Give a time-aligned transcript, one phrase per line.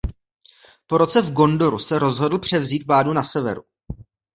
[0.87, 3.61] Po roce v Gondoru se rozhodl převzít vládu na severu.